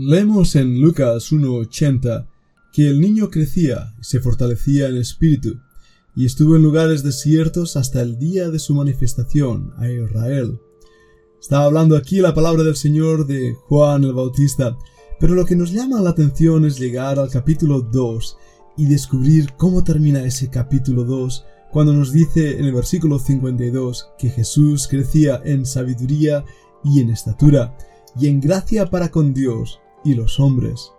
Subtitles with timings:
[0.00, 2.28] Leemos en Lucas 1.80
[2.72, 5.58] que el niño crecía y se fortalecía en espíritu,
[6.14, 10.60] y estuvo en lugares desiertos hasta el día de su manifestación a Israel.
[11.40, 14.78] Estaba hablando aquí la palabra del Señor de Juan el Bautista,
[15.18, 18.36] pero lo que nos llama la atención es llegar al capítulo 2
[18.76, 24.30] y descubrir cómo termina ese capítulo 2 cuando nos dice en el versículo 52 que
[24.30, 26.44] Jesús crecía en sabiduría
[26.84, 27.76] y en estatura
[28.16, 30.92] y en gracia para con Dios y los hombres.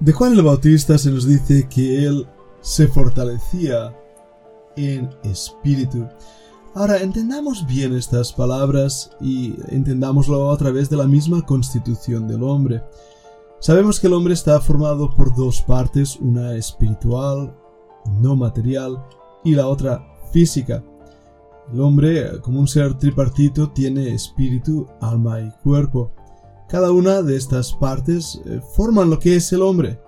[0.00, 2.26] De Juan el Bautista se nos dice que él
[2.64, 3.94] se fortalecía
[4.76, 6.08] en espíritu.
[6.74, 12.82] Ahora, entendamos bien estas palabras y entendámoslo a través de la misma constitución del hombre.
[13.60, 17.54] Sabemos que el hombre está formado por dos partes, una espiritual,
[18.20, 19.04] no material,
[19.44, 20.82] y la otra física.
[21.70, 26.12] El hombre, como un ser tripartito, tiene espíritu, alma y cuerpo.
[26.68, 30.00] Cada una de estas partes eh, forman lo que es el hombre.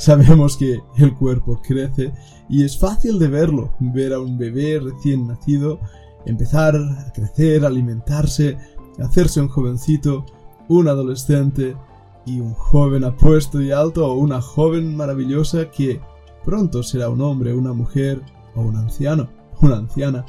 [0.00, 2.10] Sabemos que el cuerpo crece
[2.48, 5.78] y es fácil de verlo, ver a un bebé recién nacido
[6.24, 8.56] empezar a crecer, alimentarse,
[8.98, 10.24] hacerse un jovencito,
[10.68, 11.76] un adolescente
[12.24, 16.00] y un joven apuesto y alto o una joven maravillosa que
[16.46, 18.22] pronto será un hombre, una mujer
[18.54, 19.28] o un anciano,
[19.60, 20.24] una anciana.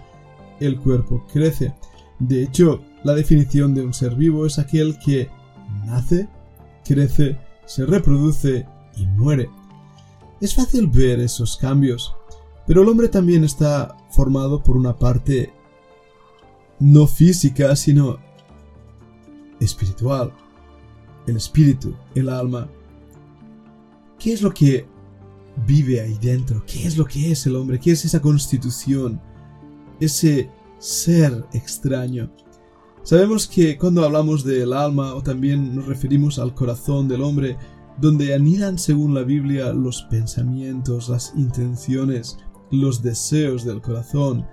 [0.59, 1.73] El cuerpo crece.
[2.19, 5.29] De hecho, la definición de un ser vivo es aquel que
[5.85, 6.27] nace,
[6.83, 8.65] crece, se reproduce
[8.97, 9.49] y muere.
[10.41, 12.15] Es fácil ver esos cambios,
[12.65, 15.53] pero el hombre también está formado por una parte
[16.79, 18.17] no física, sino
[19.59, 20.33] espiritual.
[21.27, 22.67] El espíritu, el alma.
[24.17, 24.87] ¿Qué es lo que
[25.67, 26.63] vive ahí dentro?
[26.65, 27.79] ¿Qué es lo que es el hombre?
[27.79, 29.21] ¿Qué es esa constitución?
[29.99, 32.31] Ese ser extraño.
[33.03, 37.57] Sabemos que cuando hablamos del alma o también nos referimos al corazón del hombre,
[37.99, 42.37] donde anidan según la Biblia los pensamientos, las intenciones,
[42.71, 44.47] los deseos del corazón,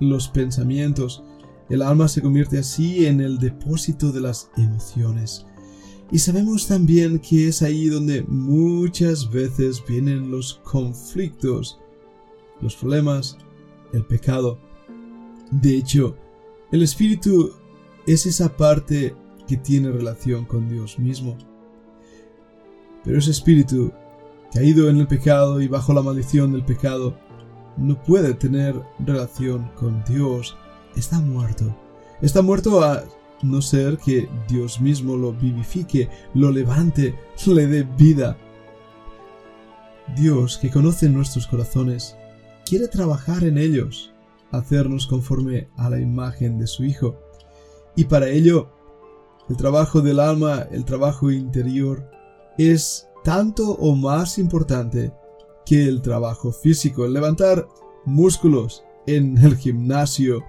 [0.00, 1.24] los pensamientos.
[1.68, 5.46] El alma se convierte así en el depósito de las emociones.
[6.10, 11.80] Y sabemos también que es ahí donde muchas veces vienen los conflictos,
[12.60, 13.38] los problemas,
[13.94, 14.58] el pecado.
[15.50, 16.14] De hecho,
[16.70, 17.52] el espíritu
[18.06, 19.14] es esa parte
[19.48, 21.38] que tiene relación con Dios mismo.
[23.04, 23.92] Pero ese espíritu,
[24.52, 27.16] caído en el pecado y bajo la maldición del pecado,
[27.76, 30.56] no puede tener relación con Dios.
[30.94, 31.74] Está muerto.
[32.20, 33.04] Está muerto a
[33.42, 38.36] no ser que Dios mismo lo vivifique, lo levante, le dé vida.
[40.16, 42.16] Dios, que conoce nuestros corazones,
[42.64, 44.12] quiere trabajar en ellos,
[44.50, 47.18] hacernos conforme a la imagen de su Hijo.
[47.96, 48.70] Y para ello,
[49.48, 52.10] el trabajo del alma, el trabajo interior,
[52.58, 55.12] es tanto o más importante
[55.64, 57.06] que el trabajo físico.
[57.06, 57.66] Levantar
[58.04, 60.42] músculos en el gimnasio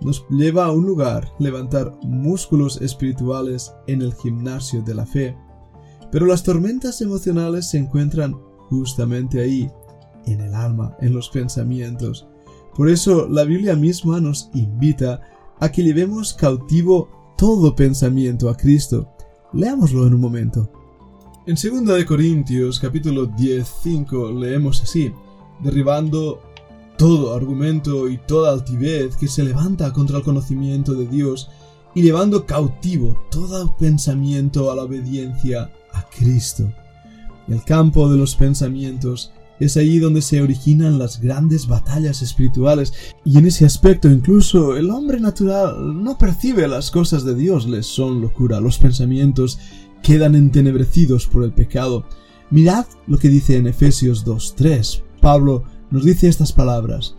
[0.00, 5.36] nos lleva a un lugar, levantar músculos espirituales en el gimnasio de la fe.
[6.10, 8.34] Pero las tormentas emocionales se encuentran
[8.68, 9.70] justamente ahí,
[10.26, 12.26] en el alma, en los pensamientos.
[12.74, 15.20] Por eso la Biblia misma nos invita
[15.60, 19.08] a que llevemos cautivo todo pensamiento a Cristo.
[19.52, 20.70] Leámoslo en un momento.
[21.46, 25.12] En 2 de Corintios capítulo 10, 5 leemos así,
[25.62, 26.40] derribando
[26.96, 31.50] todo argumento y toda altivez que se levanta contra el conocimiento de Dios
[31.94, 36.72] y llevando cautivo todo pensamiento a la obediencia a Cristo.
[37.46, 39.30] El campo de los pensamientos
[39.60, 44.90] es ahí donde se originan las grandes batallas espirituales y en ese aspecto incluso el
[44.90, 49.58] hombre natural no percibe las cosas de Dios, les son locura los pensamientos
[50.04, 52.04] quedan entenebrecidos por el pecado.
[52.50, 55.02] Mirad lo que dice en Efesios 2.3.
[55.20, 57.16] Pablo nos dice estas palabras.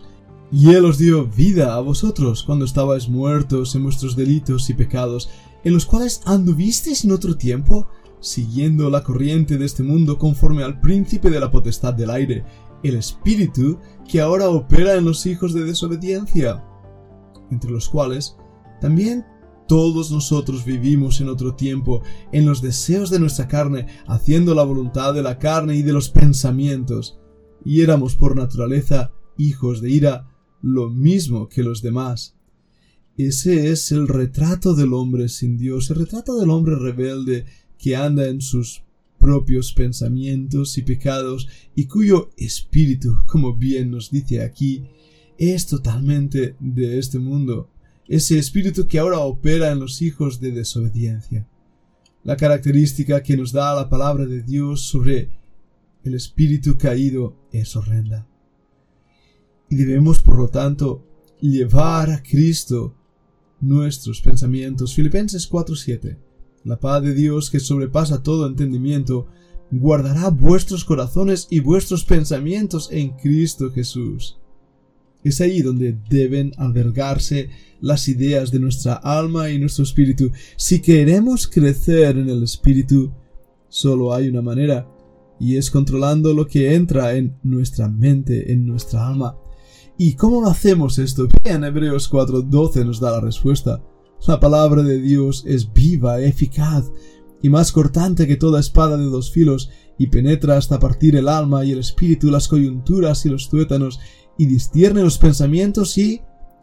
[0.52, 5.28] Y Él os dio vida a vosotros cuando estabais muertos en vuestros delitos y pecados,
[5.64, 7.88] en los cuales anduvisteis en otro tiempo,
[8.20, 12.44] siguiendo la corriente de este mundo conforme al príncipe de la potestad del aire,
[12.84, 16.64] el espíritu que ahora opera en los hijos de desobediencia,
[17.50, 18.36] entre los cuales
[18.80, 19.24] también
[19.66, 22.02] todos nosotros vivimos en otro tiempo,
[22.32, 26.08] en los deseos de nuestra carne, haciendo la voluntad de la carne y de los
[26.08, 27.18] pensamientos,
[27.64, 30.28] y éramos por naturaleza hijos de ira,
[30.62, 32.36] lo mismo que los demás.
[33.16, 37.46] Ese es el retrato del hombre sin Dios, el retrato del hombre rebelde
[37.78, 38.82] que anda en sus
[39.18, 44.84] propios pensamientos y pecados y cuyo espíritu, como bien nos dice aquí,
[45.38, 47.70] es totalmente de este mundo,
[48.08, 51.46] ese espíritu que ahora opera en los hijos de desobediencia.
[52.22, 55.30] La característica que nos da la palabra de Dios sobre
[56.04, 58.26] el espíritu caído es horrenda.
[59.68, 61.04] Y debemos, por lo tanto,
[61.40, 62.94] llevar a Cristo
[63.60, 64.94] nuestros pensamientos.
[64.94, 66.18] Filipenses 4:7.
[66.64, 69.26] La paz de Dios que sobrepasa todo entendimiento,
[69.70, 74.38] guardará vuestros corazones y vuestros pensamientos en Cristo Jesús.
[75.26, 77.50] Es ahí donde deben albergarse
[77.80, 80.30] las ideas de nuestra alma y nuestro espíritu.
[80.54, 83.10] Si queremos crecer en el espíritu,
[83.68, 84.88] solo hay una manera,
[85.40, 89.36] y es controlando lo que entra en nuestra mente, en nuestra alma.
[89.98, 91.26] ¿Y cómo lo hacemos esto?
[91.42, 93.82] Bien, Hebreos 4:12 nos da la respuesta.
[94.28, 96.92] La palabra de Dios es viva, eficaz
[97.42, 101.64] y más cortante que toda espada de dos filos, y penetra hasta partir el alma
[101.64, 103.98] y el espíritu, las coyunturas y los tuétanos,
[104.38, 106.22] y distierne los pensamientos y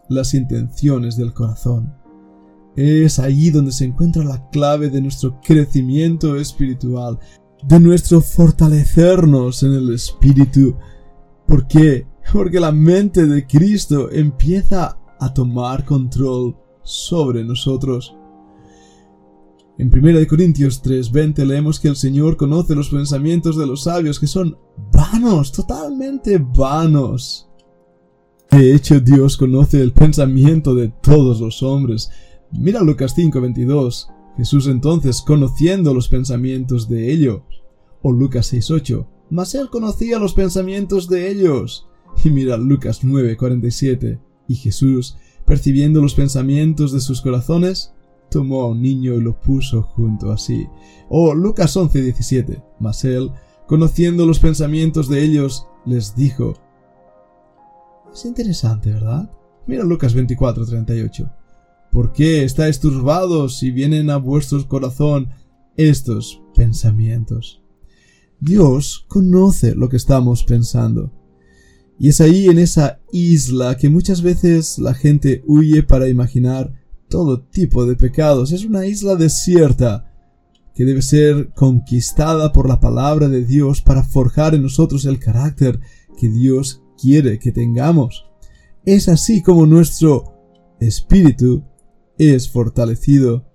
[0.09, 1.93] las intenciones del corazón.
[2.75, 7.19] Es allí donde se encuentra la clave de nuestro crecimiento espiritual,
[7.67, 10.75] de nuestro fortalecernos en el espíritu.
[11.47, 12.07] ¿Por qué?
[12.31, 18.15] Porque la mente de Cristo empieza a tomar control sobre nosotros.
[19.77, 24.27] En 1 Corintios 3:20 leemos que el Señor conoce los pensamientos de los sabios que
[24.27, 24.57] son
[24.91, 27.49] vanos, totalmente vanos.
[28.53, 32.11] De hecho, Dios conoce el pensamiento de todos los hombres.
[32.51, 34.09] Mira Lucas 5:22.
[34.37, 37.41] Jesús entonces, conociendo los pensamientos de ellos.
[38.03, 39.07] O Lucas 6:8.
[39.31, 41.87] Mas él conocía los pensamientos de ellos.
[42.23, 44.19] Y mira Lucas 9:47.
[44.47, 45.17] Y Jesús,
[45.47, 47.95] percibiendo los pensamientos de sus corazones,
[48.29, 50.67] tomó a un niño y lo puso junto a sí.
[51.09, 52.61] O Lucas 11:17.
[52.79, 53.31] Mas él,
[53.65, 56.53] conociendo los pensamientos de ellos, les dijo,
[58.13, 59.29] es interesante, ¿verdad?
[59.67, 61.31] Mira Lucas 24:38.
[61.91, 65.29] ¿Por qué estáis turbados si vienen a vuestro corazón
[65.77, 67.61] estos pensamientos?
[68.39, 71.11] Dios conoce lo que estamos pensando.
[71.99, 76.73] Y es ahí en esa isla que muchas veces la gente huye para imaginar
[77.07, 78.51] todo tipo de pecados.
[78.51, 80.11] Es una isla desierta
[80.73, 85.79] que debe ser conquistada por la palabra de Dios para forjar en nosotros el carácter
[86.19, 88.25] que Dios quiere que tengamos.
[88.85, 90.23] Es así como nuestro
[90.79, 91.65] espíritu
[92.17, 93.45] es fortalecido.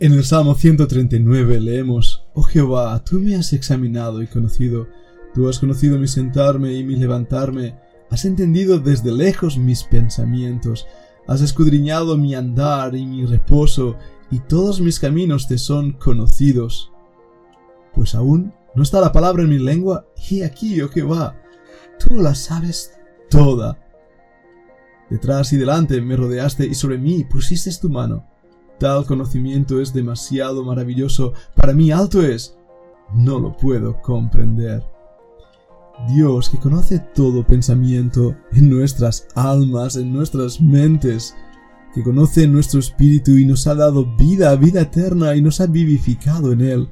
[0.00, 4.88] En el Salmo 139 leemos, Oh Jehová, tú me has examinado y conocido,
[5.34, 7.78] tú has conocido mi sentarme y mi levantarme,
[8.10, 10.86] has entendido desde lejos mis pensamientos,
[11.28, 13.96] has escudriñado mi andar y mi reposo,
[14.30, 16.90] y todos mis caminos te son conocidos.
[17.92, 21.43] Pues aún no está la palabra en mi lengua, y aquí, oh Jehová,
[22.06, 22.92] Tú la sabes
[23.30, 23.78] toda.
[25.08, 28.26] Detrás y delante me rodeaste y sobre mí pusiste tu mano.
[28.78, 32.56] Tal conocimiento es demasiado maravilloso, para mí alto es.
[33.14, 34.82] No lo puedo comprender.
[36.08, 41.34] Dios que conoce todo pensamiento en nuestras almas, en nuestras mentes,
[41.94, 46.52] que conoce nuestro espíritu y nos ha dado vida, vida eterna y nos ha vivificado
[46.52, 46.88] en él,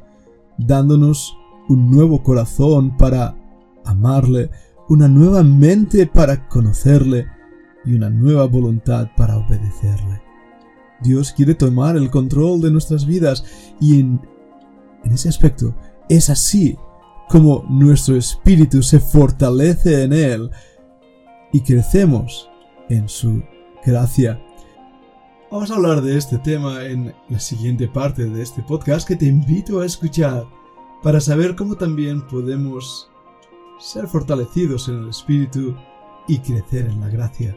[0.59, 1.37] dándonos
[1.69, 3.37] un nuevo corazón para
[3.85, 4.51] amarle,
[4.89, 7.27] una nueva mente para conocerle
[7.85, 10.23] y una nueva voluntad para obedecerle.
[11.03, 13.45] Dios quiere tomar el control de nuestras vidas
[13.81, 14.21] y en,
[15.05, 15.75] en ese aspecto
[16.09, 16.77] es así
[17.29, 20.51] como nuestro espíritu se fortalece en Él
[21.53, 22.49] y crecemos
[22.89, 23.43] en su
[23.85, 24.41] gracia.
[25.51, 29.27] Vamos a hablar de este tema en la siguiente parte de este podcast que te
[29.27, 30.47] invito a escuchar
[31.03, 33.12] para saber cómo también podemos
[33.79, 35.75] ser fortalecidos en el Espíritu
[36.29, 37.57] y crecer en la gracia.